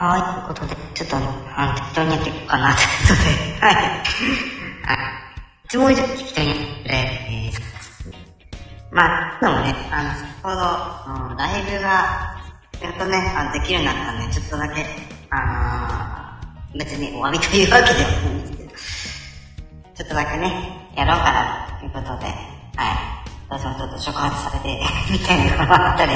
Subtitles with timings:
[0.00, 3.74] はい、ということで、ちょっと、あの、適当にやっていこうかな、ということで、はい。
[3.74, 4.04] はい。
[5.68, 10.56] 質問以上適当にやってえー、まあ、でもね、あの、先ほど、
[11.30, 12.40] うんライブが、
[12.80, 14.86] やっとね、あのできるようになったんで、ちょっとだけ、
[15.28, 16.40] あ
[16.72, 18.70] のー、別にお詫びというわけではないんですけど、
[19.96, 22.34] ちょっとだけね、やろうかな、ということで、はい。
[23.50, 24.80] 私もちょっと触発されて、
[25.12, 26.12] みたいなのがあったり、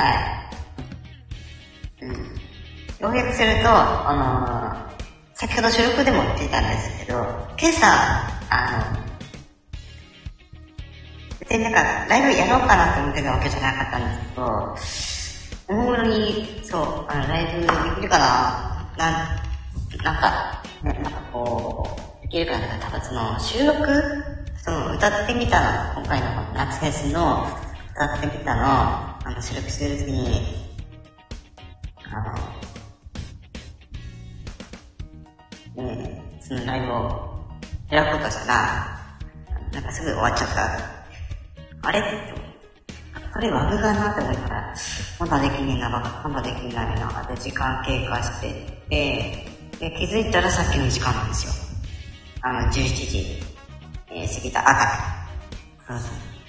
[0.00, 0.50] は
[2.00, 2.04] い。
[2.04, 2.16] うん。
[3.00, 5.00] 要約すると、あのー、
[5.34, 7.18] 先ほど収録でも言ってたんですけど、
[7.58, 7.86] 今朝、
[8.48, 9.10] あの、
[11.40, 24.02] 別になんか、ライブやろうかなと思ってたわけじゃなかったんですけど、おもむろに、そう、あの、ライブできるかななん、なんか、ね、なんかこう、できるかな多分その、収録
[24.56, 27.46] その、歌ってみたの、今回の夏フェスの
[27.94, 30.70] 歌ってみたの、あの、収録してる時に、
[32.12, 32.20] あ
[35.76, 37.44] の、ね、そのライブを
[37.88, 39.00] 開こうとしたら、
[39.72, 41.88] なんかすぐ終わっちゃった。
[41.88, 42.02] あれ？
[43.32, 44.74] これワグがなって思ったら、
[45.20, 45.88] まだできねえな、
[46.24, 49.46] まだできないな、で時間経過してで、
[49.78, 51.52] で、気づいたらさっきの時間なんですよ。
[52.42, 53.42] あの、17時、
[54.10, 54.84] えー、過ぎたあた
[55.94, 56.00] り。
[56.00, 56.39] そうそう。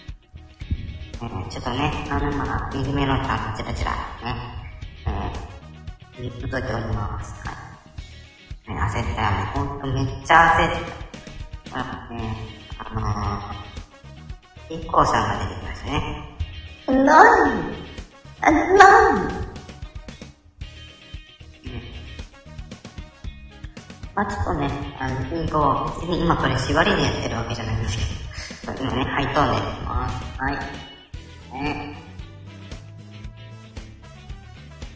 [1.23, 4.35] え、ちょっとね、あの、まだ、右目のタンチラチラ、ね、
[6.17, 7.33] えー、届いております。
[7.47, 7.53] は
[8.67, 8.73] い。
[8.73, 9.51] ね、焦ったよね。
[9.53, 10.71] ほんとめっちゃ焦っ
[11.71, 11.79] た。
[11.79, 12.35] あのね、
[12.79, 13.61] あのー
[14.71, 16.01] IKKO さんが出てきましたね。
[16.87, 17.51] なに
[18.41, 19.41] あ、なに
[24.13, 24.69] まあちょっとね、
[24.99, 25.15] あの、
[25.49, 27.97] こう、別に今これ縛りでやってるわけじゃないんです
[28.61, 30.41] けど、今ね、ハイトーンでやってます。
[30.41, 30.90] はい。
[31.51, 31.95] ね。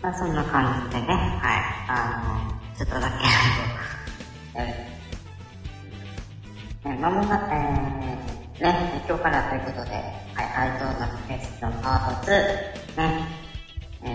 [0.01, 1.63] まあそんな感じでね、はい。
[1.89, 3.15] あの、ちょっとだけ、
[4.59, 4.69] あの、
[6.85, 9.91] え、まもなく、えーね、今日からということで、
[10.33, 13.27] はい、アウトドアフェスのパート2、ね、
[14.03, 14.07] え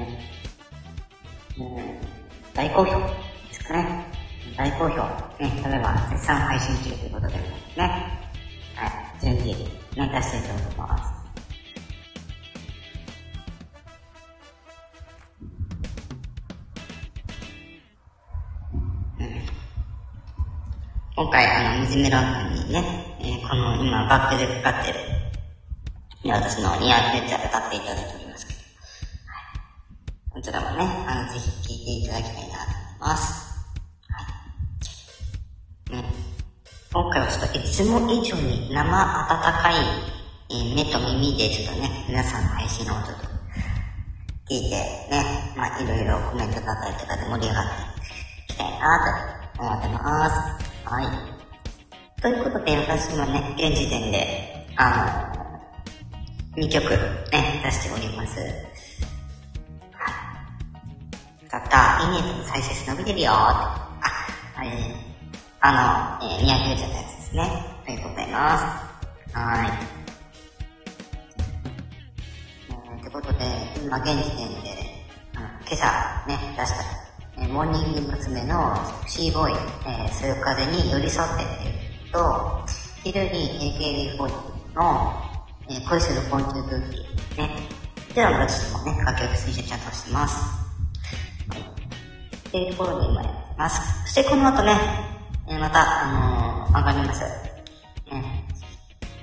[1.59, 2.99] ー、えー、大好評
[3.49, 4.07] ですかね。
[4.57, 5.03] 大好評。
[5.39, 7.43] ね、例えば絶賛配信中ということで、ね、
[8.77, 11.20] はい、順次、ね、出していただきます。
[21.17, 24.99] 今回、あの、水メロンにね、えー、この今バックでかかってる、
[26.25, 28.59] 私のニアーフレッチャー歌っていただいておりますけど、
[29.27, 29.41] は
[30.31, 30.31] い。
[30.31, 33.51] こちらもね、あの、ぜひ聴いていただきたいなと思います。
[35.91, 35.97] はい。
[35.97, 36.05] ね、
[36.93, 39.75] 今回はちょっといつも以上に生温かい、
[40.49, 43.27] えー、目と耳でちょっとね、皆さんの配信をちょっと
[44.49, 44.77] 聞いて
[45.11, 50.70] ね、まあいろいろコメントだったりとかで盛り上がっていきたいなと思ってます。
[50.85, 51.07] はい。
[52.21, 55.35] ということで、私もね、現時点で、あ
[56.57, 56.91] の、2曲
[57.31, 58.41] ね、出しております。
[58.41, 58.47] は
[61.43, 61.49] い。
[61.49, 63.99] たった、いいね再生数伸びてるよあ、
[64.57, 64.71] あれ、
[65.61, 67.49] あの、えー、宮城ちゃったやつですね。
[67.87, 69.37] ということでございます。
[69.37, 70.01] はい。
[73.01, 73.45] ということで、
[73.83, 74.71] 今現時点で、
[75.37, 77.10] あの今朝ね、出した、
[77.41, 78.31] えー、モーニング娘。
[78.45, 79.55] のシーボーイ、
[79.87, 82.65] えー、そよ風に寄り添ってっていうと、
[83.03, 85.15] 昼に AKB40 の、
[85.69, 87.51] えー、恋する昆虫空気ね。
[88.15, 90.37] では、私もね、楽曲推薦ちゃんとしてます。
[91.49, 91.61] はい。
[91.61, 94.03] っていうところで今やってます。
[94.13, 94.73] そしてこの後ね、
[95.49, 97.25] えー、また、あのー、上がります。
[98.07, 98.23] えー、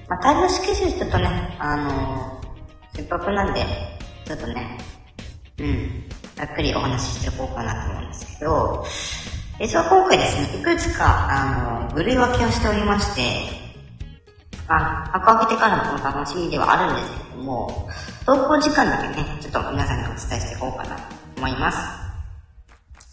[0.10, 3.66] まあ、タイムスケジュールちょっとね、あのー、せっかくなんで、
[4.26, 4.78] ちょっとね、
[5.60, 8.86] うん、ざっくりお話ししていこうかなと思うんですけど、
[9.60, 13.68] 実は今回ですね、いくつか、あの、部類分けをしておりまして、
[14.68, 17.90] あ、箱開けてからのこの楽しみではあるんですけども、
[18.24, 21.02] 投稿時間だけね、ちょっと皆さんにお伝えしていこうかなと
[21.38, 21.78] 思います。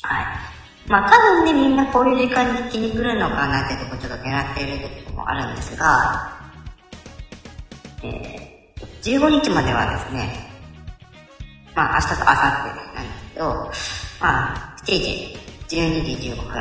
[0.03, 0.91] はい。
[0.91, 6.31] まあ多分ね、みんなこういう時間に聞きに来るのかなってとこちょっと狙っているところもあるんですが、
[8.03, 10.51] えー、15日まではですね、
[11.75, 13.71] まあ明日と明後日なんですけど、
[14.21, 15.37] まあ、7時、
[15.69, 16.55] 12時15分、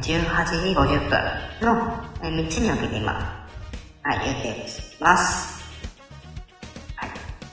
[0.00, 3.12] 18時50分の3つに分けて今、
[4.02, 5.62] はい、予定をします。
[6.96, 7.10] はい。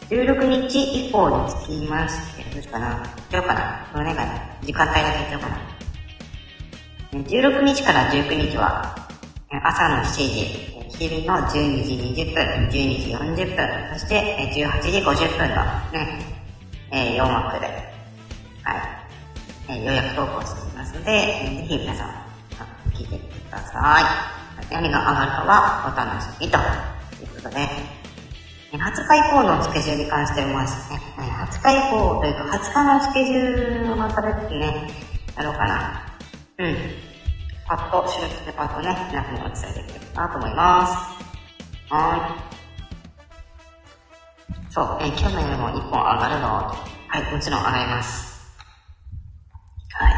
[0.10, 3.04] 16日以降につきまして、どうしようかな。
[3.32, 3.88] どうかな。
[3.94, 4.26] どれが
[4.62, 5.58] 時間帯だけ言っちゃおうかな。
[7.14, 8.96] 16日から19日は、
[9.64, 11.94] 朝の7時、昼の12時
[12.24, 15.56] 20分、12時40分、そして18時50分の
[15.92, 16.38] ね、
[16.92, 17.97] えー、4枠で、
[19.70, 22.10] え、予約投稿していますので、ぜひ皆さん、
[22.94, 24.04] 聞いてみてください。
[24.74, 26.62] 何が上がるかはお楽しみとい
[27.24, 27.58] うことで、
[28.72, 28.86] 20日
[29.16, 34.90] 以降のスケジュールに関してはですね、20日以降というか20日のスケジュールをまた別にね、
[35.36, 36.02] やろうかな。
[36.60, 36.76] うん。
[37.68, 40.94] パッと、収録でパッとね、皆さんにお伝えできればなと思います。
[41.94, 42.48] はい。
[44.72, 46.76] そう、え今日の夜も1本上がるのは
[47.20, 48.38] い、もちろん上がります。
[49.94, 50.14] はい。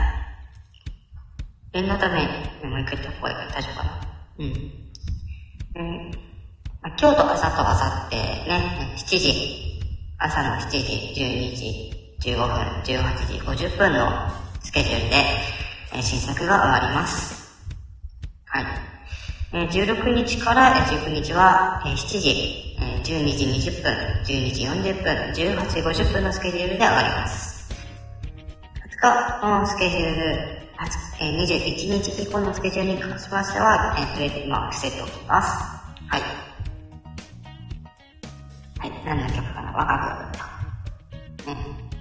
[1.81, 2.26] 念のため、
[2.68, 4.02] もう一回言った方が大丈夫かな。
[4.40, 4.46] うん。
[5.76, 6.30] えー
[6.98, 9.81] 今日と朝と朝ってね、7時、
[10.18, 10.78] 朝の7時、
[11.14, 12.48] 12時、15分、
[12.84, 12.84] 18
[13.28, 14.31] 時、50分の
[14.64, 15.16] スケジュールで、
[15.94, 17.54] え新作が上がります。
[18.46, 18.66] はい。
[19.54, 23.94] え16日から19日は、え7時、え12時20分、
[24.24, 27.70] 12時40分、18時50分のスケジュールで上がります。
[29.02, 30.58] 20日のスケジュール、
[31.21, 35.50] え21日以降のスケジュールに関しましては、えー、とりあえず今伏せておきます。
[36.07, 36.21] はい。
[38.80, 39.71] はい、何の曲かな？
[39.74, 40.31] 若
[41.44, 41.48] く。
[41.48, 41.57] ね。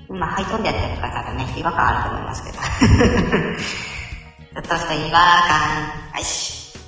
[0.08, 2.58] 今、ハイトーンでやってる方とね、違和感あると思いますけど。
[4.54, 5.20] ちょっとした違和感。
[6.12, 6.78] はいし。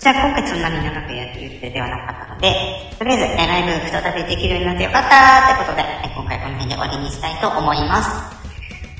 [0.00, 2.52] じゃあ、今回そんなに長くやってる予定ではなかったので、
[2.98, 8.10] とりあえず、ね、ライブ再びできるようになってよかったってことで、今回この辺で終わりにしたいと思います。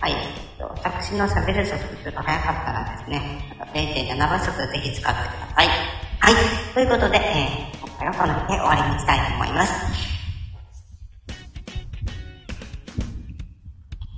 [0.01, 0.44] はい。
[0.85, 3.41] 私の喋る速度ちょっと早かったらですね、
[3.73, 5.67] 0.7倍速ぜひ使ってください。
[6.21, 6.35] はい。
[6.75, 10.14] ということで、えー、今回はこの辺で終わりにしたいと思います。